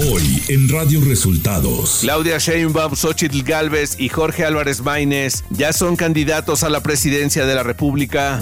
Hoy 0.00 0.40
en 0.46 0.68
Radio 0.68 1.00
Resultados. 1.04 1.98
Claudia 2.02 2.38
Sheinbaum, 2.38 2.94
Xochitl 2.94 3.42
Galvez 3.42 3.96
y 3.98 4.08
Jorge 4.08 4.44
Álvarez 4.44 4.80
Maínez 4.80 5.42
ya 5.50 5.72
son 5.72 5.96
candidatos 5.96 6.62
a 6.62 6.68
la 6.68 6.84
presidencia 6.84 7.46
de 7.46 7.54
la 7.56 7.64
República. 7.64 8.38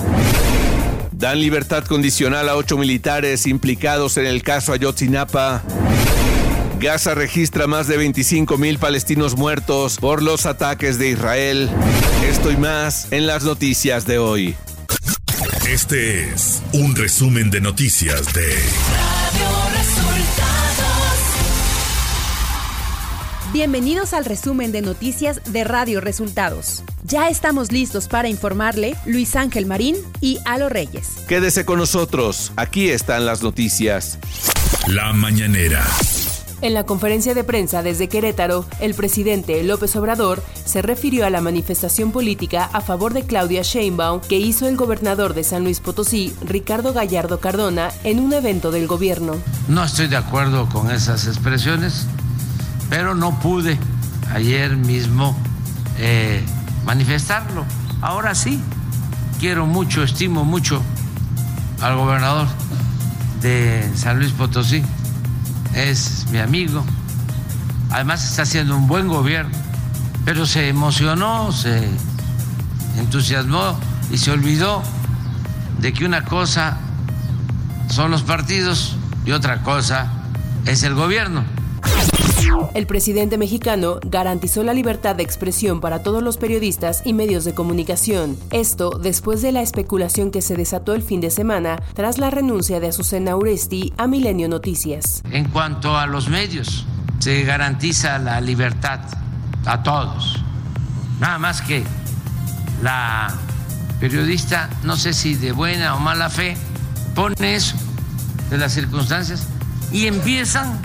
Dan 1.12 1.40
libertad 1.40 1.84
condicional 1.87 2.50
a 2.50 2.56
ocho 2.56 2.77
militares 2.77 3.46
implicados 3.46 4.19
en 4.19 4.27
el 4.27 4.42
caso 4.42 4.74
Ayotzinapa. 4.74 5.63
Gaza 6.78 7.14
registra 7.14 7.67
más 7.67 7.86
de 7.88 7.96
25 7.96 8.59
mil 8.59 8.78
palestinos 8.78 9.35
muertos 9.35 9.96
por 9.96 10.23
los 10.23 10.45
ataques 10.45 10.99
de 10.99 11.09
Israel. 11.09 11.71
Esto 12.28 12.50
y 12.50 12.59
más 12.59 13.10
en 13.13 13.27
las 13.27 13.45
noticias 13.45 14.06
de 14.06 14.18
hoy. 14.18 14.54
Este 15.67 16.28
es 16.30 16.62
un 16.73 16.95
resumen 16.95 17.50
de 17.50 17.62
noticias 17.62 18.30
de 18.34 18.46
Radio 18.46 19.48
Resultados. 19.73 20.75
Bienvenidos 23.52 24.12
al 24.12 24.24
resumen 24.24 24.73
de 24.73 24.82
noticias 24.82 25.41
de 25.52 25.62
Radio 25.62 26.00
Resultados. 26.00 26.82
Ya 27.05 27.28
estamos 27.28 27.70
listos 27.70 28.09
para 28.09 28.28
informarle 28.28 28.96
Luis 29.06 29.36
Ángel 29.36 29.66
Marín 29.66 29.96
y 30.20 30.38
Alo 30.45 30.69
Reyes. 30.69 31.10
Quédese 31.28 31.64
con 31.64 31.78
nosotros, 31.78 32.52
aquí 32.56 32.91
están 32.91 33.24
las 33.24 33.42
noticias. 33.42 34.19
La 34.88 35.12
mañanera. 35.12 35.84
En 36.62 36.74
la 36.74 36.84
conferencia 36.84 37.34
de 37.34 37.45
prensa 37.45 37.82
desde 37.82 38.09
Querétaro, 38.09 38.64
el 38.80 38.95
presidente 38.95 39.62
López 39.62 39.94
Obrador 39.94 40.42
se 40.64 40.80
refirió 40.80 41.27
a 41.27 41.30
la 41.30 41.42
manifestación 41.42 42.12
política 42.12 42.69
a 42.72 42.80
favor 42.80 43.12
de 43.12 43.22
Claudia 43.22 43.62
Sheinbaum 43.62 44.20
que 44.22 44.38
hizo 44.38 44.66
el 44.66 44.77
gobernador 44.77 45.34
de 45.34 45.44
San 45.44 45.64
Luis 45.64 45.80
Potosí, 45.80 46.34
Ricardo 46.42 46.94
Gallardo 46.94 47.41
Cardona, 47.41 47.91
en 48.05 48.20
un 48.20 48.33
evento 48.33 48.70
del 48.70 48.86
gobierno. 48.86 49.36
No 49.69 49.84
estoy 49.84 50.08
de 50.08 50.16
acuerdo 50.16 50.69
con 50.70 50.91
esas 50.91 51.27
expresiones, 51.27 52.06
pero 52.89 53.15
no 53.15 53.39
pude 53.41 53.79
ayer 54.33 54.77
mismo 54.77 55.37
eh, 55.98 56.45
manifestarlo. 56.84 57.65
Ahora 58.01 58.34
sí, 58.34 58.61
quiero 59.41 59.67
mucho, 59.67 60.03
estimo 60.03 60.45
mucho 60.45 60.83
al 61.81 61.97
gobernador 61.97 62.47
de 63.41 63.91
San 63.95 64.19
Luis 64.19 64.33
Potosí 64.33 64.83
es 65.77 66.27
mi 66.31 66.39
amigo, 66.39 66.83
además 67.91 68.25
está 68.25 68.42
haciendo 68.42 68.77
un 68.77 68.87
buen 68.87 69.09
gobierno, 69.09 69.55
pero 70.25 70.47
se 70.47 70.69
emocionó, 70.69 71.53
se 71.53 71.89
entusiasmó 72.97 73.79
y 74.11 74.17
se 74.17 74.31
olvidó 74.31 74.83
de 75.81 75.92
que 75.92 76.07
una 76.07 76.25
cosa 76.25 76.79
son 77.91 78.11
los 78.11 78.23
partidos 78.23 78.97
y 79.27 79.33
otra 79.33 79.62
cosa 79.62 80.11
es 80.64 80.83
el 80.83 80.95
gobierno. 80.95 81.45
El 82.74 82.86
presidente 82.86 83.38
mexicano 83.38 83.98
garantizó 84.05 84.62
la 84.62 84.74
libertad 84.74 85.16
de 85.16 85.22
expresión 85.22 85.80
para 85.80 86.02
todos 86.02 86.22
los 86.22 86.36
periodistas 86.36 87.02
y 87.05 87.12
medios 87.12 87.44
de 87.44 87.55
comunicación. 87.55 88.36
Esto 88.50 88.91
después 88.91 89.42
de 89.42 89.52
la 89.52 89.62
especulación 89.62 90.30
que 90.30 90.42
se 90.42 90.56
desató 90.56 90.94
el 90.94 91.02
fin 91.02 91.20
de 91.20 91.30
semana 91.30 91.83
tras 91.94 92.18
la 92.18 92.30
renuncia 92.30 92.78
de 92.80 92.88
Azucena 92.88 93.36
Uresti 93.36 93.92
a 93.96 94.06
Milenio 94.06 94.48
Noticias. 94.48 95.22
En 95.30 95.48
cuanto 95.48 95.96
a 95.96 96.06
los 96.06 96.28
medios, 96.28 96.86
se 97.18 97.44
garantiza 97.44 98.18
la 98.18 98.40
libertad 98.40 99.00
a 99.64 99.83
todos. 99.83 100.36
Nada 101.18 101.38
más 101.38 101.62
que 101.62 101.83
la 102.83 103.34
periodista, 104.00 104.68
no 104.83 104.96
sé 104.96 105.12
si 105.12 105.34
de 105.34 105.52
buena 105.52 105.94
o 105.94 106.00
mala 106.00 106.28
fe, 106.28 106.56
pone 107.14 107.55
eso 107.55 107.77
de 108.50 108.58
las 108.58 108.72
circunstancias 108.72 109.46
y 109.90 110.06
empiezan 110.06 110.78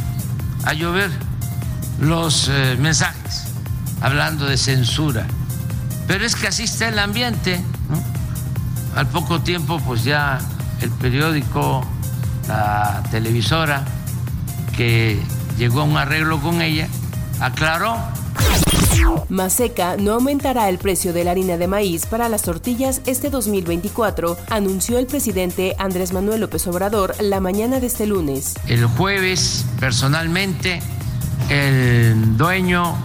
a 0.63 0.73
llover 0.73 1.11
los 2.01 2.49
eh, 2.49 2.75
mensajes 2.79 3.45
hablando 4.01 4.45
de 4.45 4.57
censura. 4.57 5.25
Pero 6.07 6.25
es 6.25 6.35
que 6.35 6.47
así 6.47 6.63
está 6.63 6.89
el 6.89 6.99
ambiente. 6.99 7.61
Al 8.95 9.07
poco 9.07 9.39
tiempo, 9.39 9.79
pues 9.85 10.03
ya 10.03 10.39
el 10.81 10.89
periódico, 10.89 11.85
la 12.47 13.01
televisora, 13.09 13.85
que 14.75 15.17
llegó 15.57 15.81
a 15.81 15.83
un 15.83 15.95
arreglo 15.95 16.41
con 16.41 16.61
ella, 16.61 16.89
aclaró. 17.39 17.95
Maseca 19.29 19.95
no 19.95 20.13
aumentará 20.13 20.67
el 20.67 20.77
precio 20.77 21.13
de 21.13 21.23
la 21.23 21.31
harina 21.31 21.57
de 21.57 21.67
maíz 21.67 22.05
para 22.05 22.27
las 22.27 22.41
tortillas 22.41 23.01
este 23.05 23.29
2024, 23.29 24.37
anunció 24.49 24.97
el 24.97 25.05
presidente 25.05 25.75
Andrés 25.77 26.11
Manuel 26.11 26.41
López 26.41 26.67
Obrador 26.67 27.15
la 27.21 27.39
mañana 27.39 27.79
de 27.79 27.87
este 27.87 28.05
lunes. 28.05 28.55
El 28.67 28.85
jueves, 28.85 29.65
personalmente, 29.79 30.81
el 31.49 32.37
dueño, 32.37 32.95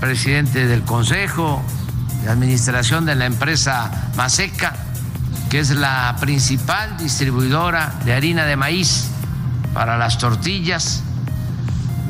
presidente 0.00 0.66
del 0.66 0.82
Consejo 0.82 1.62
de 2.22 2.30
Administración 2.30 3.06
de 3.06 3.14
la 3.14 3.26
empresa 3.26 4.10
Maseca, 4.16 4.74
que 5.48 5.60
es 5.60 5.70
la 5.70 6.16
principal 6.20 6.96
distribuidora 6.96 7.94
de 8.04 8.12
harina 8.12 8.44
de 8.44 8.56
maíz 8.56 9.08
para 9.74 9.98
las 9.98 10.18
tortillas, 10.18 11.02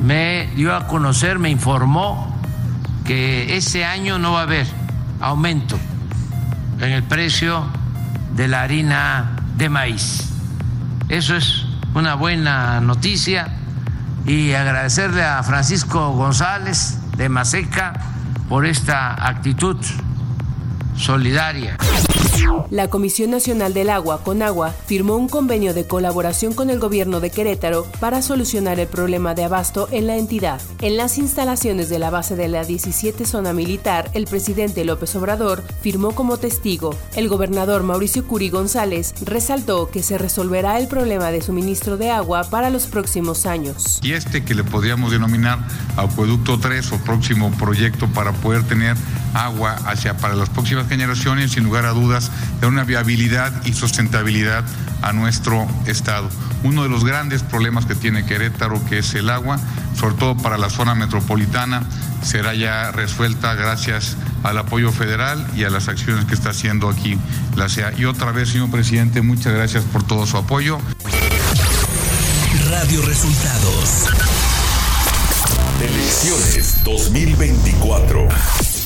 me 0.02 0.48
dio 0.56 0.74
a 0.74 0.86
conocer, 0.86 1.38
me 1.38 1.50
informó 1.50 2.34
que 3.04 3.56
ese 3.56 3.84
año 3.84 4.18
no 4.18 4.32
va 4.32 4.40
a 4.40 4.42
haber 4.42 4.66
aumento 5.20 5.78
en 6.80 6.90
el 6.90 7.02
precio 7.02 7.64
de 8.36 8.48
la 8.48 8.62
harina 8.62 9.36
de 9.56 9.68
maíz. 9.68 10.28
Eso 11.08 11.36
es 11.36 11.66
una 11.94 12.14
buena 12.14 12.80
noticia 12.80 13.48
y 14.26 14.52
agradecerle 14.52 15.22
a 15.22 15.42
Francisco 15.42 16.12
González 16.12 16.98
de 17.16 17.28
Maseca 17.28 17.92
por 18.48 18.66
esta 18.66 19.26
actitud 19.28 19.76
solidaria. 21.00 21.76
La 22.70 22.88
Comisión 22.88 23.30
Nacional 23.30 23.74
del 23.74 23.90
Agua, 23.90 24.22
Conagua, 24.22 24.72
firmó 24.86 25.16
un 25.16 25.28
convenio 25.28 25.74
de 25.74 25.86
colaboración 25.86 26.52
con 26.54 26.70
el 26.70 26.78
gobierno 26.78 27.20
de 27.20 27.30
Querétaro 27.30 27.86
para 27.98 28.22
solucionar 28.22 28.78
el 28.78 28.86
problema 28.86 29.34
de 29.34 29.44
abasto 29.44 29.88
en 29.90 30.06
la 30.06 30.16
entidad. 30.16 30.60
En 30.80 30.96
las 30.96 31.18
instalaciones 31.18 31.88
de 31.88 31.98
la 31.98 32.10
base 32.10 32.36
de 32.36 32.48
la 32.48 32.64
17 32.64 33.24
zona 33.24 33.52
militar, 33.52 34.10
el 34.14 34.26
presidente 34.26 34.84
López 34.84 35.16
Obrador 35.16 35.62
firmó 35.82 36.12
como 36.12 36.36
testigo. 36.36 36.94
El 37.16 37.28
gobernador 37.28 37.82
Mauricio 37.82 38.26
Curi 38.26 38.50
González 38.50 39.14
resaltó 39.24 39.90
que 39.90 40.02
se 40.02 40.18
resolverá 40.18 40.78
el 40.78 40.86
problema 40.86 41.30
de 41.30 41.42
suministro 41.42 41.96
de 41.96 42.10
agua 42.10 42.44
para 42.44 42.70
los 42.70 42.86
próximos 42.86 43.46
años. 43.46 44.00
Y 44.02 44.12
este 44.12 44.44
que 44.44 44.54
le 44.54 44.64
podríamos 44.64 45.10
denominar 45.10 45.58
Acueducto 45.96 46.58
3 46.58 46.92
o 46.92 46.98
próximo 46.98 47.50
proyecto 47.52 48.06
para 48.08 48.32
poder 48.32 48.62
tener 48.64 48.96
agua 49.34 49.76
hacia 49.86 50.16
para 50.16 50.34
las 50.34 50.48
próximas 50.48 50.88
generaciones, 50.88 51.52
sin 51.52 51.64
lugar 51.64 51.86
a 51.86 51.90
dudas, 51.90 52.30
de 52.60 52.66
una 52.66 52.84
viabilidad 52.84 53.52
y 53.64 53.72
sustentabilidad 53.72 54.64
a 55.02 55.12
nuestro 55.12 55.66
Estado. 55.86 56.28
Uno 56.62 56.82
de 56.82 56.88
los 56.88 57.04
grandes 57.04 57.42
problemas 57.42 57.86
que 57.86 57.94
tiene 57.94 58.24
Querétaro, 58.26 58.84
que 58.86 58.98
es 58.98 59.14
el 59.14 59.30
agua, 59.30 59.58
sobre 59.98 60.14
todo 60.16 60.36
para 60.36 60.58
la 60.58 60.70
zona 60.70 60.94
metropolitana, 60.94 61.82
será 62.22 62.54
ya 62.54 62.92
resuelta 62.92 63.54
gracias 63.54 64.16
al 64.42 64.58
apoyo 64.58 64.92
federal 64.92 65.46
y 65.56 65.64
a 65.64 65.70
las 65.70 65.88
acciones 65.88 66.24
que 66.26 66.34
está 66.34 66.50
haciendo 66.50 66.88
aquí 66.88 67.18
la 67.56 67.68
CEA. 67.68 67.92
Y 67.96 68.04
otra 68.04 68.32
vez, 68.32 68.50
señor 68.50 68.70
presidente, 68.70 69.22
muchas 69.22 69.54
gracias 69.54 69.84
por 69.84 70.02
todo 70.02 70.26
su 70.26 70.36
apoyo. 70.36 70.78
Radio 72.70 73.02
Resultados. 73.02 74.06
Elecciones 75.80 76.84
2024. 76.84 78.79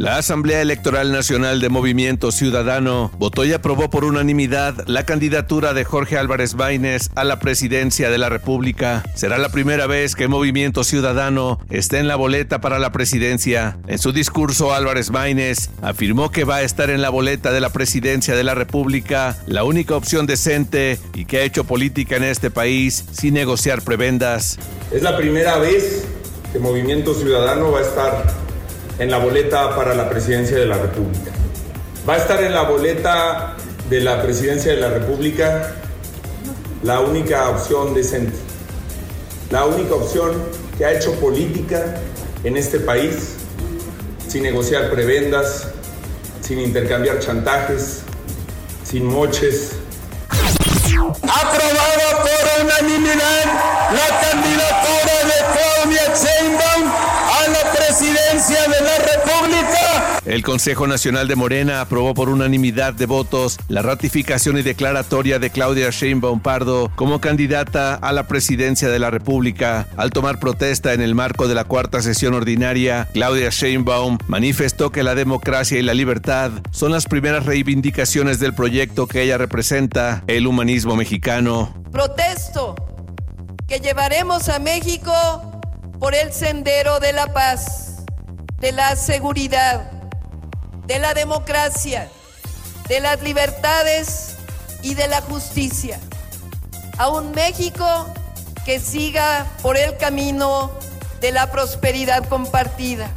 La 0.00 0.16
Asamblea 0.16 0.62
Electoral 0.62 1.12
Nacional 1.12 1.60
de 1.60 1.68
Movimiento 1.68 2.32
Ciudadano 2.32 3.10
votó 3.18 3.44
y 3.44 3.52
aprobó 3.52 3.90
por 3.90 4.06
unanimidad 4.06 4.86
la 4.86 5.04
candidatura 5.04 5.74
de 5.74 5.84
Jorge 5.84 6.16
Álvarez 6.16 6.54
Baines 6.54 7.10
a 7.16 7.22
la 7.22 7.38
presidencia 7.38 8.08
de 8.08 8.16
la 8.16 8.30
República. 8.30 9.02
Será 9.14 9.36
la 9.36 9.50
primera 9.50 9.86
vez 9.86 10.14
que 10.14 10.26
Movimiento 10.26 10.84
Ciudadano 10.84 11.60
esté 11.68 11.98
en 11.98 12.08
la 12.08 12.16
boleta 12.16 12.62
para 12.62 12.78
la 12.78 12.92
presidencia. 12.92 13.76
En 13.88 13.98
su 13.98 14.12
discurso, 14.12 14.72
Álvarez 14.72 15.10
Baines 15.10 15.68
afirmó 15.82 16.30
que 16.30 16.44
va 16.44 16.56
a 16.56 16.62
estar 16.62 16.88
en 16.88 17.02
la 17.02 17.10
boleta 17.10 17.52
de 17.52 17.60
la 17.60 17.68
presidencia 17.68 18.34
de 18.34 18.44
la 18.44 18.54
República, 18.54 19.36
la 19.46 19.64
única 19.64 19.96
opción 19.96 20.24
decente 20.24 20.98
y 21.12 21.26
que 21.26 21.40
ha 21.40 21.42
hecho 21.42 21.64
política 21.64 22.16
en 22.16 22.24
este 22.24 22.50
país 22.50 23.04
sin 23.12 23.34
negociar 23.34 23.82
prebendas. 23.82 24.58
Es 24.90 25.02
la 25.02 25.14
primera 25.14 25.58
vez 25.58 26.06
que 26.54 26.58
Movimiento 26.58 27.12
Ciudadano 27.12 27.70
va 27.70 27.80
a 27.80 27.82
estar 27.82 28.49
en 29.00 29.10
la 29.10 29.16
boleta 29.16 29.74
para 29.74 29.94
la 29.94 30.10
presidencia 30.10 30.58
de 30.58 30.66
la 30.66 30.76
República. 30.76 31.32
Va 32.06 32.14
a 32.14 32.16
estar 32.18 32.42
en 32.42 32.52
la 32.52 32.62
boleta 32.62 33.56
de 33.88 34.00
la 34.00 34.22
presidencia 34.22 34.72
de 34.72 34.78
la 34.78 34.90
República 34.90 35.72
la 36.82 37.00
única 37.00 37.48
opción 37.48 37.94
decente, 37.94 38.36
la 39.50 39.64
única 39.64 39.94
opción 39.94 40.32
que 40.76 40.84
ha 40.84 40.92
hecho 40.92 41.14
política 41.14 41.96
en 42.44 42.58
este 42.58 42.78
país 42.78 43.36
sin 44.28 44.42
negociar 44.42 44.90
prebendas, 44.90 45.68
sin 46.42 46.60
intercambiar 46.60 47.20
chantajes, 47.20 48.02
sin 48.84 49.06
moches. 49.06 49.72
Aprobado 51.22 52.22
por 52.22 52.64
unanimidad 52.66 53.49
El 60.30 60.44
Consejo 60.44 60.86
Nacional 60.86 61.26
de 61.26 61.34
Morena 61.34 61.80
aprobó 61.80 62.14
por 62.14 62.28
unanimidad 62.28 62.94
de 62.94 63.06
votos 63.06 63.58
la 63.66 63.82
ratificación 63.82 64.58
y 64.58 64.62
declaratoria 64.62 65.40
de 65.40 65.50
Claudia 65.50 65.90
Sheinbaum 65.90 66.38
Pardo 66.38 66.92
como 66.94 67.20
candidata 67.20 67.96
a 67.96 68.12
la 68.12 68.28
presidencia 68.28 68.88
de 68.88 69.00
la 69.00 69.10
República. 69.10 69.88
Al 69.96 70.12
tomar 70.12 70.38
protesta 70.38 70.92
en 70.92 71.00
el 71.00 71.16
marco 71.16 71.48
de 71.48 71.56
la 71.56 71.64
cuarta 71.64 72.00
sesión 72.00 72.34
ordinaria, 72.34 73.08
Claudia 73.12 73.48
Sheinbaum 73.50 74.18
manifestó 74.28 74.92
que 74.92 75.02
la 75.02 75.16
democracia 75.16 75.80
y 75.80 75.82
la 75.82 75.94
libertad 75.94 76.52
son 76.70 76.92
las 76.92 77.06
primeras 77.06 77.44
reivindicaciones 77.44 78.38
del 78.38 78.54
proyecto 78.54 79.08
que 79.08 79.22
ella 79.22 79.36
representa, 79.36 80.22
el 80.28 80.46
humanismo 80.46 80.94
mexicano. 80.94 81.74
Protesto 81.90 82.76
que 83.66 83.80
llevaremos 83.80 84.48
a 84.48 84.60
México 84.60 85.12
por 85.98 86.14
el 86.14 86.32
sendero 86.32 87.00
de 87.00 87.14
la 87.14 87.32
paz, 87.32 88.04
de 88.60 88.70
la 88.70 88.94
seguridad, 88.94 89.99
de 90.90 90.98
la 90.98 91.14
democracia, 91.14 92.10
de 92.88 92.98
las 92.98 93.22
libertades 93.22 94.34
y 94.82 94.94
de 94.94 95.06
la 95.06 95.20
justicia. 95.20 96.00
A 96.98 97.08
un 97.10 97.30
México 97.30 98.12
que 98.64 98.80
siga 98.80 99.46
por 99.62 99.76
el 99.76 99.96
camino 99.98 100.72
de 101.20 101.30
la 101.30 101.52
prosperidad 101.52 102.28
compartida. 102.28 103.08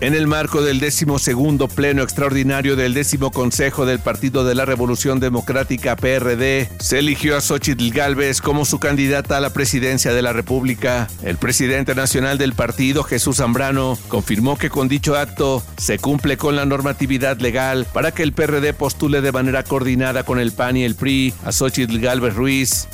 En 0.00 0.14
el 0.14 0.28
marco 0.28 0.62
del 0.62 0.78
decimosegundo 0.78 1.66
pleno 1.66 2.02
extraordinario 2.02 2.76
del 2.76 2.94
décimo 2.94 3.32
Consejo 3.32 3.84
del 3.84 3.98
Partido 3.98 4.44
de 4.44 4.54
la 4.54 4.64
Revolución 4.64 5.18
Democrática 5.18 5.96
PRD, 5.96 6.68
se 6.78 7.00
eligió 7.00 7.36
a 7.36 7.40
Xochitl 7.40 7.90
Gálvez 7.90 8.40
como 8.40 8.64
su 8.64 8.78
candidata 8.78 9.36
a 9.36 9.40
la 9.40 9.52
presidencia 9.52 10.12
de 10.12 10.22
la 10.22 10.32
República. 10.32 11.08
El 11.24 11.36
presidente 11.36 11.94
nacional 11.96 12.38
del 12.38 12.54
partido, 12.54 13.02
Jesús 13.02 13.38
Zambrano, 13.38 13.98
confirmó 14.08 14.56
que 14.56 14.70
con 14.70 14.88
dicho 14.88 15.16
acto 15.16 15.64
se 15.76 15.98
cumple 15.98 16.36
con 16.36 16.54
la 16.54 16.64
normatividad 16.64 17.38
legal 17.40 17.86
para 17.92 18.12
que 18.12 18.22
el 18.22 18.32
PRD 18.32 18.74
postule 18.74 19.20
de 19.20 19.32
manera 19.32 19.64
coordinada 19.64 20.22
con 20.22 20.38
el 20.38 20.52
PAN 20.52 20.76
y 20.76 20.84
el 20.84 20.94
PRI 20.94 21.34
a 21.44 21.50
Xochitl 21.50 21.98
Gálvez 21.98 22.34
Ruiz. 22.34 22.88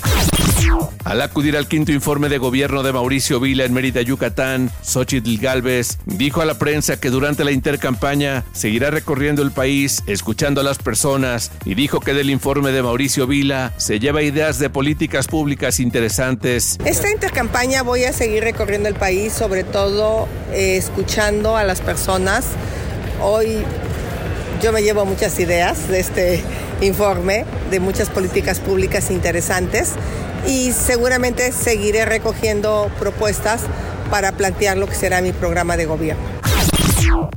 Al 1.04 1.20
acudir 1.20 1.56
al 1.56 1.68
quinto 1.68 1.92
informe 1.92 2.28
de 2.28 2.38
gobierno 2.38 2.82
de 2.82 2.92
Mauricio 2.92 3.38
Vila 3.38 3.64
en 3.64 3.74
Mérida, 3.74 4.00
Yucatán, 4.00 4.70
Xochitl 4.82 5.36
Galvez 5.36 5.98
dijo 6.06 6.40
a 6.40 6.44
la 6.44 6.58
prensa 6.58 6.98
que 6.98 7.10
durante 7.10 7.44
la 7.44 7.52
intercampaña 7.52 8.44
seguirá 8.52 8.90
recorriendo 8.90 9.42
el 9.42 9.50
país, 9.50 10.02
escuchando 10.06 10.60
a 10.60 10.64
las 10.64 10.78
personas 10.78 11.52
y 11.64 11.74
dijo 11.74 12.00
que 12.00 12.14
del 12.14 12.30
informe 12.30 12.72
de 12.72 12.82
Mauricio 12.82 13.26
Vila 13.26 13.72
se 13.76 14.00
lleva 14.00 14.22
ideas 14.22 14.58
de 14.58 14.70
políticas 14.70 15.26
públicas 15.26 15.78
interesantes. 15.78 16.78
Esta 16.84 17.10
intercampaña 17.10 17.82
voy 17.82 18.04
a 18.04 18.12
seguir 18.12 18.42
recorriendo 18.42 18.88
el 18.88 18.94
país, 18.94 19.32
sobre 19.32 19.64
todo 19.64 20.26
eh, 20.52 20.76
escuchando 20.76 21.56
a 21.56 21.64
las 21.64 21.80
personas. 21.80 22.46
Hoy 23.20 23.62
yo 24.64 24.72
me 24.72 24.82
llevo 24.82 25.04
muchas 25.04 25.38
ideas 25.40 25.88
de 25.88 26.00
este 26.00 26.42
informe, 26.80 27.44
de 27.70 27.80
muchas 27.80 28.08
políticas 28.08 28.60
públicas 28.60 29.10
interesantes 29.10 29.92
y 30.48 30.72
seguramente 30.72 31.52
seguiré 31.52 32.06
recogiendo 32.06 32.90
propuestas 32.98 33.64
para 34.10 34.32
plantear 34.32 34.78
lo 34.78 34.86
que 34.86 34.94
será 34.94 35.20
mi 35.20 35.32
programa 35.32 35.76
de 35.76 35.84
gobierno. 35.84 36.22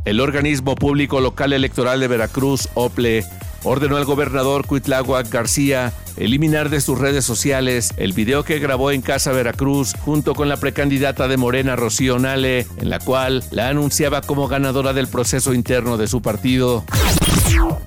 El 0.06 0.22
organismo 0.22 0.76
público 0.76 1.20
local 1.20 1.52
electoral 1.52 2.00
de 2.00 2.08
Veracruz, 2.08 2.70
OPLE, 2.76 3.26
ordenó 3.64 3.98
al 3.98 4.06
gobernador 4.06 4.66
Cuitláhuac 4.66 5.30
García 5.30 5.94
eliminar 6.18 6.70
de 6.70 6.82
sus 6.82 6.98
redes 6.98 7.26
sociales 7.26 7.94
el 7.98 8.14
video 8.14 8.44
que 8.44 8.60
grabó 8.60 8.92
en 8.92 9.02
Casa 9.02 9.32
Veracruz 9.32 9.94
junto 10.00 10.34
con 10.34 10.50
la 10.50 10.58
precandidata 10.58 11.28
de 11.28 11.38
Morena 11.38 11.76
Rocío 11.76 12.20
Nale, 12.20 12.68
en 12.78 12.90
la 12.90 13.00
cual 13.00 13.44
la 13.52 13.70
anunciaba 13.70 14.22
como 14.22 14.48
ganadora 14.48 14.94
del 14.94 15.08
proceso 15.08 15.54
interno 15.54 15.98
de 15.98 16.08
su 16.08 16.22
partido. 16.22 16.84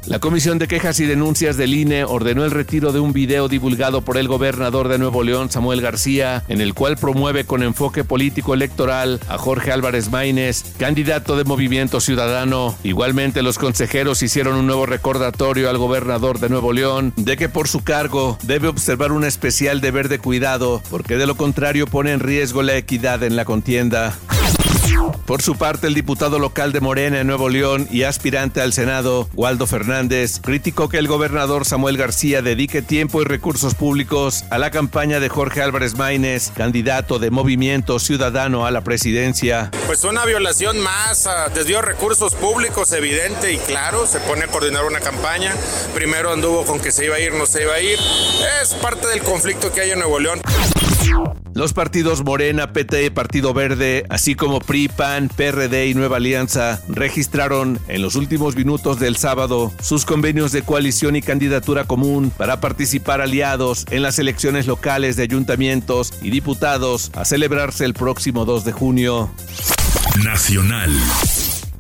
La 0.07 0.19
Comisión 0.19 0.59
de 0.59 0.67
Quejas 0.67 0.99
y 0.99 1.07
Denuncias 1.07 1.57
del 1.57 1.73
INE 1.73 2.05
ordenó 2.05 2.45
el 2.45 2.51
retiro 2.51 2.93
de 2.93 3.01
un 3.01 3.13
video 3.13 3.49
divulgado 3.49 4.03
por 4.03 4.17
el 4.17 4.27
gobernador 4.27 4.89
de 4.89 4.99
Nuevo 4.99 5.23
León, 5.23 5.51
Samuel 5.51 5.81
García, 5.81 6.43
en 6.49 6.61
el 6.61 6.75
cual 6.75 6.97
promueve 6.97 7.45
con 7.45 7.63
enfoque 7.63 8.03
político 8.03 8.53
electoral 8.53 9.21
a 9.29 9.39
Jorge 9.39 9.71
Álvarez 9.71 10.11
Maínez, 10.11 10.65
candidato 10.79 11.37
de 11.37 11.45
Movimiento 11.45 12.01
Ciudadano. 12.01 12.75
Igualmente, 12.83 13.43
los 13.43 13.59
consejeros 13.59 14.23
hicieron 14.23 14.57
un 14.57 14.67
nuevo 14.67 14.85
recordatorio 14.87 15.71
al 15.71 15.79
gobernador 15.79 16.41
de 16.41 16.49
Nuevo 16.49 16.73
León 16.73 17.13
de 17.17 17.37
que 17.37 17.49
por 17.49 17.69
su 17.69 17.85
cargo 17.85 18.37
debe 18.43 18.69
observar 18.69 19.13
un 19.13 19.25
especial 19.25 19.81
deber 19.81 20.09
de 20.09 20.19
cuidado, 20.19 20.83
porque 20.91 21.17
de 21.17 21.27
lo 21.27 21.37
contrario 21.37 21.87
pone 21.87 22.13
en 22.13 22.21
riesgo 22.21 22.63
la 22.63 22.77
equidad 22.77 23.23
en 23.23 23.37
la 23.37 23.45
contienda. 23.45 24.17
Por 25.27 25.43
su 25.43 25.57
parte, 25.57 25.87
el 25.87 25.95
diputado 25.95 26.39
local 26.39 26.73
de 26.73 26.81
Morena 26.81 27.21
en 27.21 27.27
Nuevo 27.27 27.49
León 27.49 27.87
y 27.91 28.03
aspirante 28.03 28.61
al 28.61 28.73
Senado, 28.73 29.29
Waldo 29.35 29.67
Fernández, 29.67 30.41
criticó 30.43 30.89
que 30.89 30.99
el 30.99 31.07
gobernador 31.07 31.65
Samuel 31.65 31.97
García 31.97 32.43
dedique 32.43 32.83
tiempo 32.83 33.23
y 33.23 33.25
recursos 33.25 33.75
públicos 33.75 34.45
a 34.51 34.59
la 34.59 34.73
campaña 34.73 35.21
de 35.21 35.29
Jorge 35.29 35.63
Álvarez 35.63 35.97
Maínez, 35.97 36.51
candidato 36.51 37.19
de 37.19 37.31
Movimiento 37.31 38.01
Ciudadano 38.01 38.67
a 38.67 38.71
la 38.71 38.81
presidencia. 38.81 39.71
Pues 39.87 40.03
una 40.03 40.25
violación 40.25 40.81
más, 40.81 41.29
desvío 41.55 41.77
de 41.77 41.83
recursos 41.83 42.35
públicos 42.35 42.93
evidente 42.93 43.53
y 43.53 43.59
claro, 43.59 44.07
se 44.07 44.19
pone 44.21 44.45
a 44.45 44.49
coordinar 44.49 44.85
una 44.85 45.01
campaña. 45.01 45.55
Primero 45.95 46.33
anduvo 46.33 46.65
con 46.65 46.81
que 46.81 46.91
se 46.91 47.05
iba 47.05 47.17
a 47.17 47.21
ir, 47.21 47.35
no 47.35 47.47
se 47.47 47.63
iba 47.63 47.75
a 47.75 47.81
ir. 47.81 47.99
Es 48.63 48.75
parte 48.75 49.07
del 49.07 49.23
conflicto 49.23 49.73
que 49.73 49.83
hay 49.83 49.93
en 49.93 50.01
Nuevo 50.01 50.19
León. 50.19 50.41
Los 51.55 51.73
partidos 51.73 52.25
Morena, 52.25 52.73
PT, 52.73 53.11
Partido 53.11 53.53
Verde, 53.53 54.05
así 54.09 54.35
como 54.35 54.61
PRI, 54.61 54.89
PAN, 54.89 55.29
PRD 55.29 55.89
y 55.89 55.95
Nueva 55.95 56.17
Alianza 56.17 56.81
registraron 56.89 57.79
en 57.89 58.03
los 58.03 58.15
últimos 58.15 58.57
minutos 58.57 58.99
del 58.99 59.17
sábado 59.17 59.73
sus 59.83 60.05
convenios 60.05 60.53
de 60.53 60.63
coalición 60.63 61.17
y 61.17 61.23
candidatura 61.23 61.85
común 61.85 62.31
para 62.37 62.61
participar 62.61 63.21
aliados 63.21 63.87
en 63.91 64.03
las 64.03 64.19
elecciones 64.19 64.67
locales 64.67 65.17
de 65.17 65.25
ayuntamientos 65.25 66.13
y 66.23 66.31
diputados 66.31 67.11
a 67.15 67.25
celebrarse 67.25 67.85
el 67.85 67.95
próximo 67.95 68.45
2 68.45 68.65
de 68.65 68.73
junio. 68.73 69.31
Nacional. 70.25 70.91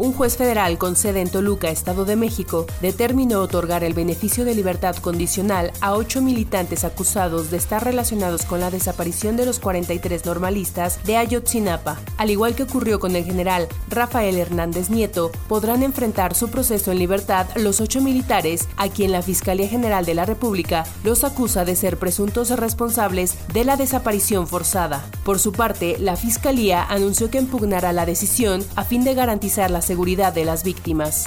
Un 0.00 0.14
juez 0.14 0.38
federal 0.38 0.78
con 0.78 0.96
sede 0.96 1.20
en 1.20 1.28
Toluca, 1.28 1.68
Estado 1.68 2.06
de 2.06 2.16
México, 2.16 2.64
determinó 2.80 3.40
otorgar 3.40 3.84
el 3.84 3.92
beneficio 3.92 4.46
de 4.46 4.54
libertad 4.54 4.96
condicional 4.96 5.72
a 5.82 5.92
ocho 5.92 6.22
militantes 6.22 6.84
acusados 6.84 7.50
de 7.50 7.58
estar 7.58 7.84
relacionados 7.84 8.46
con 8.46 8.60
la 8.60 8.70
desaparición 8.70 9.36
de 9.36 9.44
los 9.44 9.60
43 9.60 10.24
normalistas 10.24 11.04
de 11.04 11.18
Ayotzinapa. 11.18 11.98
Al 12.16 12.30
igual 12.30 12.54
que 12.54 12.62
ocurrió 12.62 12.98
con 12.98 13.14
el 13.14 13.26
general 13.26 13.68
Rafael 13.90 14.38
Hernández 14.38 14.88
Nieto, 14.88 15.32
podrán 15.48 15.82
enfrentar 15.82 16.34
su 16.34 16.48
proceso 16.48 16.90
en 16.92 16.98
libertad 16.98 17.48
los 17.56 17.82
ocho 17.82 18.00
militares 18.00 18.68
a 18.78 18.88
quien 18.88 19.12
la 19.12 19.20
Fiscalía 19.20 19.68
General 19.68 20.06
de 20.06 20.14
la 20.14 20.24
República 20.24 20.86
los 21.04 21.24
acusa 21.24 21.66
de 21.66 21.76
ser 21.76 21.98
presuntos 21.98 22.48
responsables 22.48 23.34
de 23.52 23.66
la 23.66 23.76
desaparición 23.76 24.46
forzada. 24.46 25.04
Por 25.26 25.38
su 25.38 25.52
parte, 25.52 25.98
la 25.98 26.16
Fiscalía 26.16 26.82
anunció 26.84 27.28
que 27.28 27.36
impugnará 27.36 27.92
la 27.92 28.06
decisión 28.06 28.64
a 28.76 28.84
fin 28.84 29.04
de 29.04 29.12
garantizar 29.12 29.70
la 29.70 29.82
seguridad 29.90 30.32
de 30.32 30.44
las 30.44 30.62
víctimas. 30.62 31.26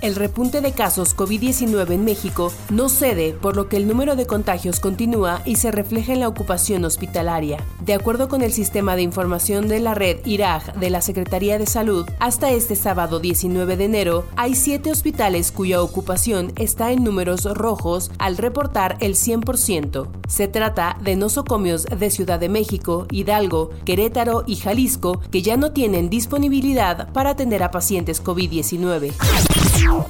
El 0.00 0.14
repunte 0.14 0.60
de 0.60 0.72
casos 0.72 1.16
COVID-19 1.16 1.90
en 1.90 2.04
México 2.04 2.52
no 2.70 2.88
cede, 2.88 3.32
por 3.32 3.56
lo 3.56 3.68
que 3.68 3.76
el 3.76 3.88
número 3.88 4.14
de 4.14 4.26
contagios 4.26 4.78
continúa 4.78 5.42
y 5.44 5.56
se 5.56 5.72
refleja 5.72 6.12
en 6.12 6.20
la 6.20 6.28
ocupación 6.28 6.84
hospitalaria. 6.84 7.58
De 7.80 7.94
acuerdo 7.94 8.28
con 8.28 8.42
el 8.42 8.52
sistema 8.52 8.94
de 8.94 9.02
información 9.02 9.68
de 9.68 9.80
la 9.80 9.94
red 9.94 10.18
IRAG 10.24 10.78
de 10.78 10.90
la 10.90 11.00
Secretaría 11.00 11.58
de 11.58 11.66
Salud, 11.66 12.06
hasta 12.20 12.50
este 12.50 12.76
sábado 12.76 13.18
19 13.18 13.76
de 13.76 13.84
enero 13.84 14.24
hay 14.36 14.54
siete 14.54 14.90
hospitales 14.90 15.50
cuya 15.50 15.82
ocupación 15.82 16.52
está 16.56 16.92
en 16.92 17.02
números 17.02 17.44
rojos 17.44 18.10
al 18.18 18.36
reportar 18.36 18.96
el 19.00 19.14
100%. 19.14 20.08
Se 20.28 20.46
trata 20.46 20.98
de 21.02 21.16
nosocomios 21.16 21.84
de 21.86 22.10
Ciudad 22.10 22.38
de 22.38 22.48
México, 22.48 23.06
Hidalgo, 23.10 23.70
Querétaro 23.84 24.44
y 24.46 24.56
Jalisco 24.56 25.20
que 25.30 25.42
ya 25.42 25.56
no 25.56 25.72
tienen 25.72 26.10
disponibilidad 26.10 27.12
para 27.12 27.30
atender 27.30 27.62
a 27.62 27.70
pacientes 27.70 28.22
COVID-19. 28.22 29.55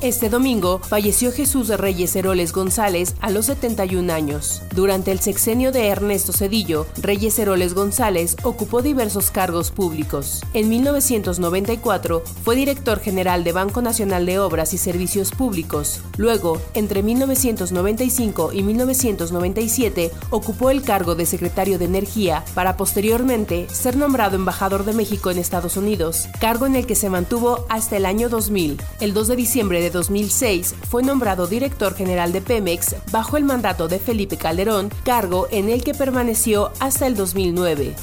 Este 0.03 0.29
domingo 0.29 0.79
falleció 0.79 1.33
Jesús 1.33 1.69
Reyes 1.69 2.15
Heroles 2.15 2.53
González 2.53 3.15
a 3.21 3.31
los 3.31 3.47
71 3.47 4.12
años. 4.12 4.62
Durante 4.75 5.11
el 5.11 5.21
sexenio 5.21 5.73
de 5.73 5.88
Ernesto 5.88 6.33
Cedillo, 6.33 6.87
Reyes 6.99 7.38
Heroles 7.38 7.75
González 7.75 8.37
ocupó 8.43 8.83
diversos 8.83 9.31
cargos 9.31 9.71
públicos. 9.71 10.43
En 10.53 10.69
1994 10.69 12.23
fue 12.45 12.57
director 12.57 13.00
general 13.00 13.43
de 13.43 13.53
Banco 13.53 13.81
Nacional 13.81 14.26
de 14.26 14.38
Obras 14.38 14.75
y 14.75 14.79
Servicios 14.79 15.33
Públicos. 15.33 16.03
Luego, 16.19 16.61
entre 16.75 17.03
1995 17.03 18.53
y 18.53 18.62
1997, 18.62 20.12
ocupó 20.31 20.71
el 20.71 20.83
cargo 20.83 21.15
de 21.15 21.26
secretario 21.26 21.79
de 21.79 21.87
Energía 21.87 22.45
para 22.55 22.76
posteriormente 22.76 23.67
ser 23.71 23.97
nombrado 23.97 24.37
embajador 24.37 24.85
de 24.85 24.93
México 24.93 25.31
en 25.31 25.38
Estados 25.38 25.76
Unidos, 25.76 26.29
cargo 26.38 26.67
en 26.67 26.76
el 26.76 26.87
que 26.87 26.95
se 26.95 27.11
mantuvo 27.11 27.65
hasta 27.69 27.97
el 27.97 28.07
año 28.07 28.29
2000. 28.29 28.81
El 29.00 29.15
2 29.15 29.29
de 29.29 29.36
diciembre 29.37 29.81
de 29.81 29.90
2006 29.90 30.75
fue 30.88 31.02
nombrado 31.02 31.47
director 31.47 31.95
general 31.95 32.33
de 32.33 32.40
Pemex 32.40 32.97
bajo 33.12 33.37
el 33.37 33.45
mandato 33.45 33.87
de 33.87 33.99
Felipe 33.99 34.37
Calderón, 34.37 34.90
cargo 35.05 35.47
en 35.50 35.69
el 35.69 35.85
que 35.85 35.95
permaneció 35.95 36.73
hasta 36.81 37.07
el 37.07 37.14
2009. 37.14 37.95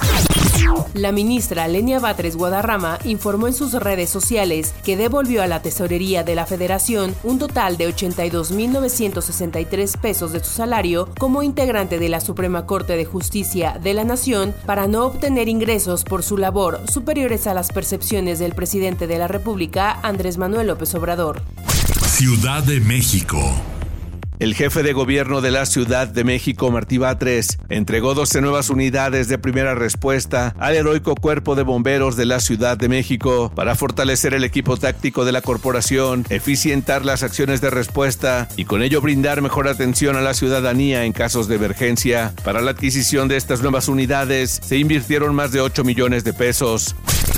La 0.93 1.11
ministra 1.11 1.67
Lenia 1.67 1.99
Batres 1.99 2.35
Guadarrama 2.35 2.99
informó 3.03 3.47
en 3.47 3.53
sus 3.53 3.73
redes 3.73 4.09
sociales 4.09 4.73
que 4.83 4.95
devolvió 4.95 5.41
a 5.41 5.47
la 5.47 5.61
tesorería 5.61 6.23
de 6.23 6.35
la 6.35 6.45
federación 6.45 7.15
un 7.23 7.39
total 7.39 7.77
de 7.77 7.93
82.963 7.93 9.97
pesos 9.97 10.31
de 10.31 10.43
su 10.43 10.51
salario 10.51 11.09
como 11.17 11.43
integrante 11.43 11.99
de 11.99 12.09
la 12.09 12.21
Suprema 12.21 12.65
Corte 12.65 12.95
de 12.95 13.05
Justicia 13.05 13.79
de 13.81 13.93
la 13.93 14.03
Nación 14.03 14.53
para 14.65 14.87
no 14.87 15.05
obtener 15.05 15.49
ingresos 15.49 16.03
por 16.03 16.23
su 16.23 16.37
labor 16.37 16.81
superiores 16.89 17.47
a 17.47 17.53
las 17.53 17.71
percepciones 17.71 18.39
del 18.39 18.53
presidente 18.53 19.07
de 19.07 19.17
la 19.17 19.27
República, 19.27 19.99
Andrés 20.03 20.37
Manuel 20.37 20.67
López 20.67 20.93
Obrador. 20.95 21.41
Ciudad 22.05 22.63
de 22.63 22.79
México. 22.79 23.39
El 24.43 24.55
jefe 24.55 24.83
de 24.83 24.91
gobierno 24.91 25.39
de 25.39 25.51
la 25.51 25.65
Ciudad 25.65 26.05
de 26.05 26.25
México, 26.25 26.69
Martí 26.69 26.97
Batres, 26.97 27.59
entregó 27.69 28.13
12 28.13 28.41
nuevas 28.41 28.69
unidades 28.69 29.29
de 29.29 29.37
primera 29.37 29.73
respuesta 29.73 30.53
al 30.59 30.75
heroico 30.75 31.15
cuerpo 31.15 31.55
de 31.55 31.63
bomberos 31.63 32.17
de 32.17 32.25
la 32.25 32.41
Ciudad 32.41 32.75
de 32.77 32.89
México 32.89 33.53
para 33.55 33.75
fortalecer 33.75 34.33
el 34.33 34.43
equipo 34.43 34.75
táctico 34.75 35.23
de 35.23 35.31
la 35.31 35.41
corporación, 35.41 36.25
eficientar 36.27 37.05
las 37.05 37.23
acciones 37.23 37.61
de 37.61 37.69
respuesta 37.69 38.49
y 38.57 38.65
con 38.65 38.83
ello 38.83 38.99
brindar 38.99 39.41
mejor 39.41 39.69
atención 39.69 40.17
a 40.17 40.21
la 40.21 40.33
ciudadanía 40.33 41.05
en 41.05 41.13
casos 41.13 41.47
de 41.47 41.55
emergencia. 41.55 42.33
Para 42.43 42.59
la 42.59 42.71
adquisición 42.71 43.29
de 43.29 43.37
estas 43.37 43.61
nuevas 43.61 43.87
unidades 43.87 44.59
se 44.61 44.77
invirtieron 44.77 45.33
más 45.33 45.53
de 45.53 45.61
8 45.61 45.85
millones 45.85 46.25
de 46.25 46.33
pesos. 46.33 46.97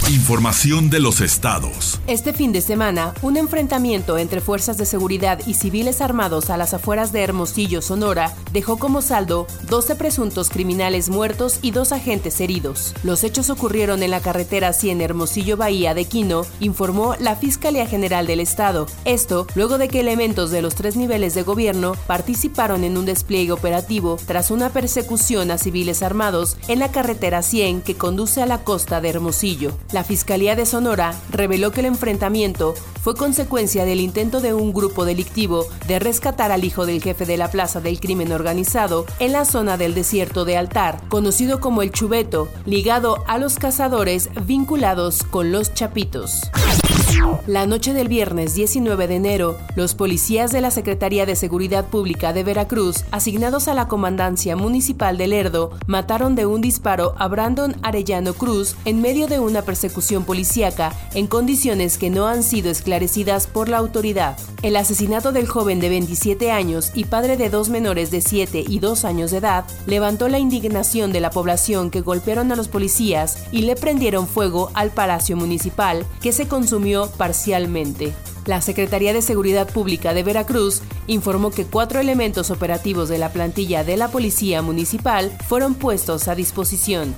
Información 0.09 0.89
de 0.89 0.99
los 0.99 1.21
estados. 1.21 2.01
Este 2.07 2.33
fin 2.33 2.51
de 2.51 2.61
semana, 2.61 3.13
un 3.21 3.37
enfrentamiento 3.37 4.17
entre 4.17 4.41
fuerzas 4.41 4.77
de 4.77 4.85
seguridad 4.87 5.39
y 5.45 5.53
civiles 5.53 6.01
armados 6.01 6.49
a 6.49 6.57
las 6.57 6.73
afueras 6.73 6.94
de 6.95 7.23
Hermosillo, 7.23 7.81
Sonora, 7.81 8.33
dejó 8.53 8.79
como 8.79 9.01
saldo 9.01 9.47
12 9.69 9.95
presuntos 9.95 10.49
criminales 10.49 11.09
muertos 11.09 11.59
y 11.61 11.71
dos 11.71 11.91
agentes 11.91 12.39
heridos. 12.39 12.93
Los 13.03 13.25
hechos 13.25 13.49
ocurrieron 13.49 14.01
en 14.01 14.11
la 14.11 14.21
carretera 14.21 14.71
100 14.71 15.01
Hermosillo 15.01 15.57
Bahía 15.57 15.93
de 15.93 16.05
Quino, 16.05 16.43
informó 16.61 17.15
la 17.19 17.35
Fiscalía 17.35 17.85
General 17.85 18.25
del 18.27 18.39
Estado. 18.39 18.87
Esto 19.03 19.45
luego 19.55 19.77
de 19.77 19.89
que 19.89 19.99
elementos 19.99 20.51
de 20.51 20.61
los 20.61 20.75
tres 20.75 20.95
niveles 20.95 21.35
de 21.35 21.43
gobierno 21.43 21.95
participaron 22.07 22.85
en 22.85 22.97
un 22.97 23.05
despliegue 23.05 23.51
operativo 23.51 24.17
tras 24.25 24.49
una 24.49 24.69
persecución 24.69 25.51
a 25.51 25.57
civiles 25.57 26.01
armados 26.01 26.55
en 26.69 26.79
la 26.79 26.93
carretera 26.93 27.41
100 27.41 27.81
que 27.81 27.95
conduce 27.95 28.41
a 28.41 28.45
la 28.45 28.63
costa 28.63 29.01
de 29.01 29.09
Hermosillo. 29.09 29.77
La 29.91 30.05
Fiscalía 30.05 30.55
de 30.55 30.65
Sonora 30.65 31.13
reveló 31.29 31.71
que 31.71 31.81
el 31.81 31.87
enfrentamiento 31.87 32.73
fue 33.05 33.15
consecuencia 33.15 33.85
del 33.85 33.99
intento 33.99 34.41
de 34.41 34.55
un 34.55 34.73
grupo 34.73 35.05
delictivo 35.05 35.67
de 35.87 35.99
rescatar 35.99 36.51
al 36.51 36.63
hijo 36.63 36.74
del 36.83 37.01
jefe 37.01 37.25
de 37.25 37.37
la 37.37 37.49
Plaza 37.49 37.79
del 37.79 38.01
Crimen 38.01 38.33
Organizado 38.33 39.05
en 39.19 39.31
la 39.31 39.45
zona 39.45 39.77
del 39.77 39.93
desierto 39.93 40.43
de 40.43 40.57
Altar, 40.57 40.99
conocido 41.07 41.61
como 41.61 41.81
el 41.81 41.91
Chubeto, 41.91 42.49
ligado 42.65 43.23
a 43.27 43.37
los 43.37 43.57
cazadores 43.57 44.29
vinculados 44.45 45.23
con 45.23 45.53
los 45.53 45.73
Chapitos. 45.73 46.41
La 47.47 47.67
noche 47.67 47.93
del 47.93 48.07
viernes 48.07 48.55
19 48.55 49.07
de 49.07 49.15
enero, 49.15 49.57
los 49.75 49.93
policías 49.93 50.51
de 50.51 50.61
la 50.61 50.71
Secretaría 50.71 51.25
de 51.25 51.35
Seguridad 51.35 51.85
Pública 51.85 52.33
de 52.33 52.43
Veracruz, 52.43 53.05
asignados 53.11 53.67
a 53.67 53.75
la 53.75 53.87
Comandancia 53.87 54.55
Municipal 54.55 55.17
de 55.17 55.27
Lerdo, 55.27 55.71
mataron 55.85 56.33
de 56.35 56.47
un 56.47 56.61
disparo 56.61 57.13
a 57.19 57.27
Brandon 57.27 57.75
Arellano 57.83 58.33
Cruz 58.33 58.75
en 58.85 59.01
medio 59.01 59.27
de 59.27 59.39
una 59.39 59.61
persecución 59.61 60.23
policíaca 60.23 60.93
en 61.13 61.27
condiciones 61.27 61.97
que 61.99 62.09
no 62.09 62.27
han 62.27 62.41
sido 62.41 62.71
esclarecidas 62.71 63.45
por 63.45 63.69
la 63.69 63.77
autoridad. 63.77 64.37
El 64.63 64.75
asesinato 64.75 65.31
del 65.31 65.47
joven 65.47 65.79
de 65.79 65.89
27 65.89 66.51
años 66.51 66.91
y 66.95 67.05
padre 67.05 67.37
de 67.37 67.51
dos 67.51 67.69
menores 67.69 68.09
de 68.09 68.21
7 68.21 68.63
y 68.67 68.79
2 68.79 69.05
años 69.05 69.29
de 69.29 69.37
edad 69.37 69.65
levantó 69.85 70.27
la 70.27 70.39
indignación 70.39 71.13
de 71.13 71.19
la 71.19 71.29
población 71.29 71.91
que 71.91 72.01
golpearon 72.01 72.51
a 72.51 72.55
los 72.55 72.67
policías 72.67 73.37
y 73.51 73.61
le 73.61 73.75
prendieron 73.75 74.27
fuego 74.27 74.71
al 74.73 74.89
Palacio 74.89 75.37
Municipal, 75.37 76.03
que 76.19 76.31
se 76.31 76.47
consumió 76.47 77.04
parcialmente. 77.11 78.13
La 78.45 78.61
Secretaría 78.61 79.13
de 79.13 79.21
Seguridad 79.21 79.67
Pública 79.67 80.13
de 80.13 80.23
Veracruz 80.23 80.81
informó 81.07 81.49
que 81.49 81.65
cuatro 81.65 81.99
elementos 81.99 82.51
operativos 82.51 83.09
de 83.09 83.17
la 83.17 83.29
plantilla 83.29 83.83
de 83.83 83.97
la 83.97 84.09
Policía 84.09 84.61
Municipal 84.61 85.35
fueron 85.47 85.73
puestos 85.73 86.27
a 86.27 86.35
disposición. 86.35 87.15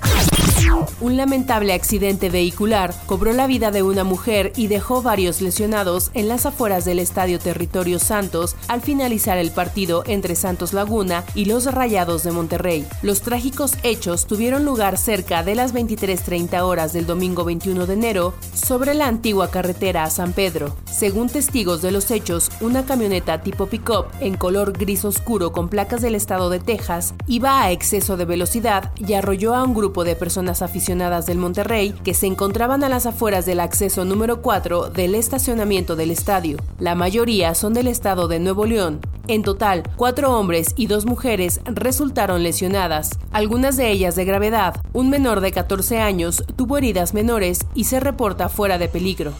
Un 0.99 1.15
lamentable 1.15 1.73
accidente 1.73 2.29
vehicular 2.29 2.93
cobró 3.05 3.33
la 3.33 3.47
vida 3.47 3.71
de 3.71 3.83
una 3.83 4.03
mujer 4.03 4.51
y 4.55 4.67
dejó 4.67 5.01
varios 5.01 5.41
lesionados 5.41 6.11
en 6.13 6.27
las 6.27 6.45
afueras 6.45 6.85
del 6.85 6.99
Estadio 6.99 7.39
Territorio 7.39 7.99
Santos 7.99 8.55
al 8.67 8.81
finalizar 8.81 9.37
el 9.37 9.51
partido 9.51 10.03
entre 10.07 10.35
Santos 10.35 10.73
Laguna 10.73 11.23
y 11.35 11.45
los 11.45 11.71
Rayados 11.71 12.23
de 12.23 12.31
Monterrey. 12.31 12.87
Los 13.01 13.21
trágicos 13.21 13.73
hechos 13.83 14.25
tuvieron 14.25 14.65
lugar 14.65 14.97
cerca 14.97 15.43
de 15.43 15.55
las 15.55 15.73
23:30 15.73 16.63
horas 16.63 16.93
del 16.93 17.05
domingo 17.05 17.43
21 17.45 17.85
de 17.85 17.93
enero 17.93 18.33
sobre 18.53 18.93
la 18.93 19.07
antigua 19.07 19.51
carretera 19.51 20.03
a 20.03 20.09
San 20.09 20.33
Pedro. 20.33 20.75
Según 20.91 21.29
testigos 21.29 21.81
de 21.81 21.91
los 21.91 22.09
hechos, 22.11 22.49
una 22.59 22.85
camioneta 22.85 23.41
tipo 23.41 23.67
pick-up 23.67 24.07
en 24.19 24.35
color 24.35 24.73
gris 24.73 25.05
oscuro 25.05 25.51
con 25.51 25.69
placas 25.69 26.01
del 26.01 26.15
estado 26.15 26.49
de 26.49 26.59
Texas 26.59 27.13
iba 27.27 27.61
a 27.61 27.71
exceso 27.71 28.17
de 28.17 28.25
velocidad 28.25 28.91
y 28.95 29.13
arrolló 29.13 29.53
a 29.53 29.63
un 29.63 29.73
grupo 29.73 30.03
de 30.03 30.15
personas 30.15 30.56
aficionadas 30.61 31.25
del 31.25 31.37
Monterrey 31.37 31.93
que 32.03 32.13
se 32.13 32.27
encontraban 32.27 32.83
a 32.83 32.89
las 32.89 33.05
afueras 33.05 33.45
del 33.45 33.59
acceso 33.59 34.05
número 34.05 34.41
4 34.41 34.89
del 34.89 35.15
estacionamiento 35.15 35.95
del 35.95 36.11
estadio. 36.11 36.57
La 36.79 36.95
mayoría 36.95 37.55
son 37.55 37.73
del 37.73 37.87
estado 37.87 38.27
de 38.27 38.39
Nuevo 38.39 38.65
León. 38.65 38.99
En 39.27 39.43
total, 39.43 39.83
cuatro 39.97 40.37
hombres 40.37 40.73
y 40.77 40.87
dos 40.87 41.05
mujeres 41.05 41.59
resultaron 41.65 42.43
lesionadas, 42.43 43.11
algunas 43.31 43.75
de 43.75 43.91
ellas 43.91 44.15
de 44.15 44.25
gravedad. 44.25 44.81
Un 44.93 45.09
menor 45.09 45.41
de 45.41 45.51
14 45.51 45.99
años 45.99 46.43
tuvo 46.55 46.77
heridas 46.77 47.13
menores 47.13 47.59
y 47.73 47.83
se 47.83 47.99
reporta 47.99 48.49
fuera 48.49 48.77
de 48.77 48.87
peligro. 48.87 49.33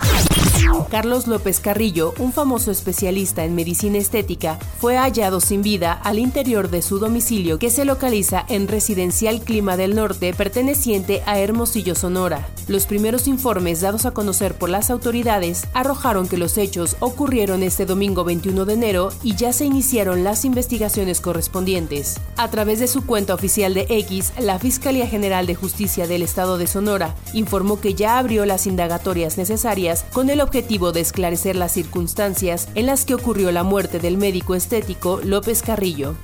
Carlos 0.90 1.28
López 1.28 1.60
Carrillo, 1.60 2.14
un 2.18 2.34
famoso 2.34 2.72
especialista 2.72 3.44
en 3.44 3.56
medicina 3.56 3.98
estética, 3.98 4.58
fue 4.80 4.98
hallado 4.98 5.40
sin 5.40 5.62
vida 5.62 5.94
al 5.94 6.18
interior 6.18 6.70
de 6.70 6.82
su 6.82 6.98
domicilio 6.98 7.60
que 7.60 7.70
se 7.70 7.86
localiza 7.86 8.46
en 8.48 8.68
Residencial 8.68 9.42
Clima 9.42 9.78
del 9.78 9.96
Norte 9.96 10.34
perteneciente 10.34 11.22
a 11.26 11.40
Hermosillo, 11.40 11.94
Sonora. 11.94 12.48
Los 12.68 12.86
primeros 12.86 13.28
informes 13.28 13.82
dados 13.82 14.06
a 14.06 14.12
conocer 14.12 14.56
por 14.56 14.70
las 14.70 14.90
autoridades 14.90 15.68
arrojaron 15.74 16.28
que 16.28 16.38
los 16.38 16.58
hechos 16.58 16.98
ocurrieron 17.00 17.64
este 17.64 17.86
domingo 17.86 18.24
21 18.24 18.66
de 18.66 18.74
enero 18.74 19.10
y 19.24 19.36
ya 19.36 19.54
se 19.54 19.66
iniciaron 19.66 20.24
las 20.24 20.46
investigaciones 20.46 21.22
correspondientes. 21.22 22.20
A 22.36 22.50
través 22.50 22.80
de 22.80 22.88
su 22.88 23.06
cuenta 23.06 23.34
oficial 23.34 23.74
de 23.74 23.86
X, 23.90 24.34
la 24.40 24.60
Fiscalía 24.60 25.08
General 25.08 25.46
de 25.46 25.56
Justicia 25.56 26.08
del 26.08 26.24
Estado 26.24 26.58
de 26.58 26.68
Sonora 26.68 27.16
informó 27.34 27.80
que 27.80 27.94
ya 27.94 28.18
abrió 28.18 28.46
las 28.46 28.68
indagatorias 28.68 29.38
necesarias 29.38 30.06
con 30.12 30.30
el 30.30 30.42
objetivo 30.48 30.94
de 30.94 31.01
esclarecer 31.01 31.58
las 31.58 31.74
circunstancias 31.74 32.70
en 32.74 32.86
las 32.86 33.04
que 33.04 33.13
ocurrió 33.13 33.51
la 33.51 33.63
muerte 33.63 34.00
del 34.00 34.18
médico 34.18 34.56
estético 34.56 35.20
López 35.24 35.62
Carrillo. 35.62 36.16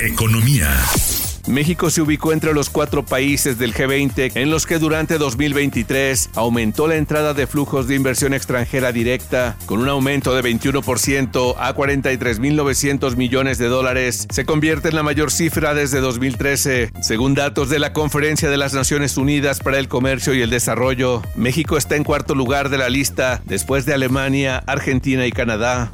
Economía. 0.00 0.68
México 1.52 1.90
se 1.90 2.00
ubicó 2.00 2.32
entre 2.32 2.54
los 2.54 2.70
cuatro 2.70 3.04
países 3.04 3.58
del 3.58 3.74
G20 3.74 4.32
en 4.36 4.50
los 4.50 4.64
que 4.64 4.78
durante 4.78 5.18
2023 5.18 6.30
aumentó 6.34 6.86
la 6.86 6.96
entrada 6.96 7.34
de 7.34 7.46
flujos 7.46 7.86
de 7.86 7.94
inversión 7.94 8.32
extranjera 8.32 8.90
directa 8.90 9.56
con 9.66 9.80
un 9.80 9.88
aumento 9.90 10.34
de 10.34 10.42
21% 10.42 11.54
a 11.58 11.76
43.900 11.76 13.16
millones 13.16 13.58
de 13.58 13.68
dólares. 13.68 14.26
Se 14.30 14.46
convierte 14.46 14.88
en 14.88 14.94
la 14.94 15.02
mayor 15.02 15.30
cifra 15.30 15.74
desde 15.74 16.00
2013. 16.00 16.90
Según 17.02 17.34
datos 17.34 17.68
de 17.68 17.78
la 17.78 17.92
Conferencia 17.92 18.48
de 18.48 18.56
las 18.56 18.72
Naciones 18.72 19.18
Unidas 19.18 19.60
para 19.60 19.78
el 19.78 19.88
Comercio 19.88 20.32
y 20.32 20.40
el 20.40 20.48
Desarrollo, 20.48 21.20
México 21.36 21.76
está 21.76 21.96
en 21.96 22.04
cuarto 22.04 22.34
lugar 22.34 22.70
de 22.70 22.78
la 22.78 22.88
lista 22.88 23.42
después 23.44 23.84
de 23.84 23.92
Alemania, 23.92 24.64
Argentina 24.66 25.26
y 25.26 25.32
Canadá. 25.32 25.92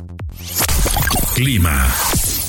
Clima. 1.35 1.89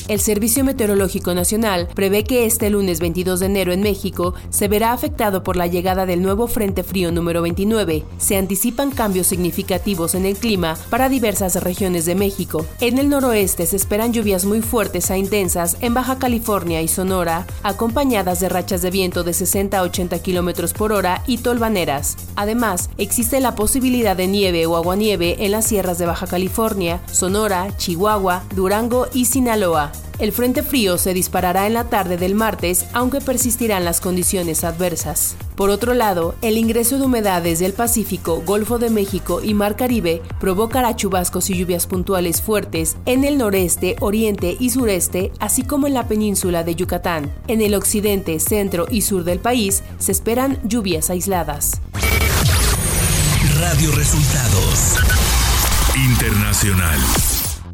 El 0.09 0.21
Servicio 0.21 0.63
Meteorológico 0.63 1.35
Nacional 1.35 1.87
prevé 1.93 2.23
que 2.23 2.47
este 2.47 2.71
lunes 2.71 2.99
22 2.99 3.41
de 3.41 3.45
enero 3.45 3.73
en 3.73 3.83
México 3.83 4.33
se 4.49 4.67
verá 4.67 4.91
afectado 4.91 5.43
por 5.43 5.55
la 5.55 5.67
llegada 5.67 6.07
del 6.07 6.23
nuevo 6.23 6.47
Frente 6.47 6.81
Frío 6.81 7.11
número 7.11 7.43
29. 7.43 8.03
Se 8.17 8.35
anticipan 8.35 8.89
cambios 8.89 9.27
significativos 9.27 10.15
en 10.15 10.25
el 10.25 10.35
clima 10.35 10.75
para 10.89 11.09
diversas 11.09 11.61
regiones 11.61 12.07
de 12.07 12.15
México. 12.15 12.65
En 12.81 12.97
el 12.97 13.07
noroeste 13.07 13.67
se 13.67 13.75
esperan 13.75 14.11
lluvias 14.11 14.45
muy 14.45 14.63
fuertes 14.63 15.11
a 15.11 15.17
intensas 15.19 15.77
en 15.79 15.93
Baja 15.93 16.17
California 16.17 16.81
y 16.81 16.87
Sonora, 16.87 17.45
acompañadas 17.61 18.39
de 18.39 18.49
rachas 18.49 18.81
de 18.81 18.89
viento 18.89 19.23
de 19.23 19.33
60 19.33 19.77
a 19.77 19.83
80 19.83 20.17
kilómetros 20.23 20.73
por 20.73 20.91
hora 20.91 21.21
y 21.27 21.37
tolvaneras. 21.37 22.17
Además, 22.35 22.89
existe 22.97 23.39
la 23.41 23.53
posibilidad 23.53 24.17
de 24.17 24.25
nieve 24.25 24.65
o 24.65 24.75
aguanieve 24.75 25.45
en 25.45 25.51
las 25.51 25.67
sierras 25.67 25.99
de 25.99 26.07
Baja 26.07 26.25
California, 26.25 26.99
Sonora, 27.11 27.77
Chihuahua, 27.77 28.41
Durango 28.55 29.05
y 29.13 29.25
Sinaloa. 29.25 29.91
El 30.19 30.31
frente 30.31 30.63
frío 30.63 30.97
se 30.97 31.13
disparará 31.13 31.67
en 31.67 31.73
la 31.73 31.85
tarde 31.85 32.17
del 32.17 32.35
martes, 32.35 32.85
aunque 32.93 33.21
persistirán 33.21 33.85
las 33.85 34.01
condiciones 34.01 34.63
adversas. 34.63 35.35
Por 35.55 35.69
otro 35.69 35.93
lado, 35.93 36.35
el 36.41 36.57
ingreso 36.57 36.97
de 36.97 37.05
humedades 37.05 37.59
del 37.59 37.73
Pacífico, 37.73 38.41
Golfo 38.45 38.79
de 38.79 38.89
México 38.89 39.41
y 39.43 39.53
Mar 39.53 39.75
Caribe 39.75 40.21
provocará 40.39 40.95
chubascos 40.95 41.49
y 41.49 41.57
lluvias 41.57 41.87
puntuales 41.87 42.41
fuertes 42.41 42.97
en 43.05 43.23
el 43.23 43.37
noreste, 43.37 43.95
oriente 43.99 44.55
y 44.59 44.69
sureste, 44.69 45.31
así 45.39 45.63
como 45.63 45.87
en 45.87 45.93
la 45.93 46.07
península 46.07 46.63
de 46.63 46.75
Yucatán. 46.75 47.33
En 47.47 47.61
el 47.61 47.75
occidente, 47.75 48.39
centro 48.39 48.87
y 48.89 49.01
sur 49.01 49.23
del 49.23 49.39
país 49.39 49.83
se 49.97 50.11
esperan 50.11 50.59
lluvias 50.63 51.09
aisladas. 51.09 51.81
Radio 53.59 53.91
Resultados 53.91 54.95
Internacional. 55.95 56.99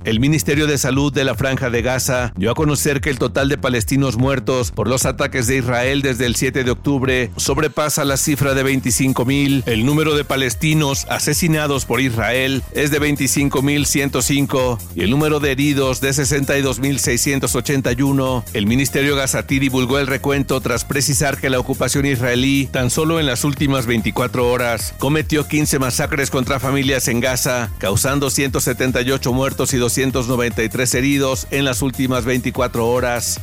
El 0.06 0.20
Ministerio 0.20 0.68
de 0.68 0.78
Salud 0.78 1.12
de 1.12 1.24
la 1.24 1.34
Franja 1.34 1.72
de 1.72 1.82
Gaza 1.82 2.32
dio 2.38 2.52
a 2.52 2.54
conocer 2.54 3.02
que 3.02 3.10
el 3.10 3.18
total 3.18 3.50
de 3.50 3.58
palestinos 3.58 4.18
muertos 4.18 4.70
por 4.70 4.88
los 4.88 5.08
ataques 5.08 5.48
de 5.48 5.58
Israel 5.58 6.04
desde 6.04 6.28
el 6.28 6.36
7 6.36 6.64
de 6.64 6.70
octubre 6.70 7.32
sobrepasa 7.38 8.06
la 8.06 8.18
cifra 8.18 8.54
de 8.54 8.64
25.000. 8.64 9.64
El 9.66 9.84
número 9.84 10.16
de 10.16 10.24
palestinos 10.24 11.08
asesinados 11.10 11.86
por 11.86 12.02
Israel 12.02 12.62
es 12.74 12.92
de 12.92 13.02
25.105 13.02 14.78
y 14.94 15.02
el 15.02 15.10
número 15.10 15.40
de 15.40 15.54
heridos 15.54 16.02
de 16.02 16.10
62.681. 16.10 18.44
El 18.54 18.68
Ministerio 18.68 19.16
Gazatí 19.16 19.58
divulgó 19.58 19.98
el 19.98 20.06
recuento 20.06 20.62
tras 20.62 20.86
precisar 20.86 21.40
que 21.40 21.50
la 21.50 21.58
ocupación 21.58 22.06
israelí, 22.06 22.68
tan 22.68 22.92
solo 22.92 23.20
en 23.20 23.26
las 23.26 23.44
últimas 23.44 23.88
24 23.88 24.52
horas, 24.52 24.94
cometió 25.00 25.48
15 25.48 25.80
masacres 25.80 26.30
contra 26.30 26.60
familias 26.60 27.08
en 27.08 27.22
Gaza, 27.22 27.72
causando 27.80 28.30
178 28.30 29.34
muertos 29.34 29.74
y 29.74 29.78
200 29.78 29.95
293 30.02 30.94
heridos 30.96 31.48
en 31.52 31.66
las 31.66 31.82
últimas 31.82 32.25
24 32.25 32.88
horas. 32.88 33.40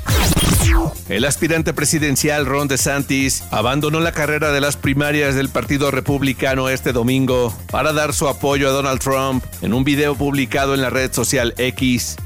El 1.09 1.25
aspirante 1.25 1.73
presidencial 1.73 2.47
Ron 2.47 2.69
DeSantis 2.69 3.43
abandonó 3.51 4.01
la 4.01 4.13
carrera 4.13 4.53
de 4.53 4.61
las 4.61 4.77
primarias 4.77 5.35
del 5.35 5.49
Partido 5.49 5.91
Republicano 5.91 6.69
este 6.69 6.93
domingo 6.93 7.55
para 7.71 7.93
dar 7.93 8.13
su 8.13 8.29
apoyo 8.29 8.69
a 8.69 8.73
Donald 8.73 9.01
Trump 9.01 9.45
en 9.63 9.75
un 9.75 9.85
video 9.85 10.15
publicado 10.15 10.75
en 10.75 10.83
la 10.83 10.91
red 10.91 11.13
social 11.13 11.55
X. 11.57 12.17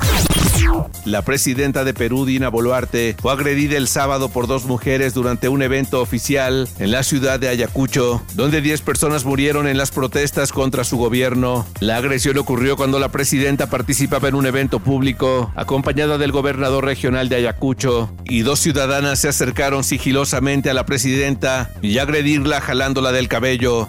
La 1.04 1.22
presidenta 1.22 1.84
de 1.84 1.94
Perú, 1.94 2.26
Dina 2.26 2.48
Boluarte, 2.48 3.14
fue 3.20 3.32
agredida 3.32 3.76
el 3.76 3.86
sábado 3.86 4.28
por 4.28 4.46
dos 4.46 4.64
mujeres 4.64 5.14
durante 5.14 5.48
un 5.48 5.62
evento 5.62 6.00
oficial 6.00 6.68
en 6.78 6.90
la 6.90 7.02
ciudad 7.04 7.38
de 7.38 7.48
Ayacucho, 7.48 8.22
donde 8.34 8.60
10 8.60 8.82
personas 8.82 9.24
murieron 9.24 9.68
en 9.68 9.78
las 9.78 9.92
protestas 9.92 10.52
contra 10.52 10.82
su 10.82 10.96
gobierno. 10.96 11.64
La 11.80 11.98
agresión 11.98 12.38
ocurrió 12.38 12.76
cuando 12.76 12.98
la 12.98 13.10
presidenta 13.10 13.70
participaba 13.70 14.28
en 14.28 14.34
un 14.34 14.46
evento 14.46 14.80
público, 14.80 15.52
acompañada 15.54 16.18
del 16.18 16.32
gobernador 16.32 16.84
regional 16.84 17.28
de 17.28 17.36
Ayacucho, 17.36 18.10
y 18.24 18.40
dos 18.40 18.58
ciudadanas 18.58 19.20
se 19.20 19.28
acercaron 19.28 19.84
sigilosamente 19.84 20.70
a 20.70 20.74
la 20.74 20.86
presidenta 20.86 21.70
y 21.82 21.98
agredirla 21.98 22.60
jalándola 22.60 23.12
del 23.12 23.28
cabello. 23.28 23.88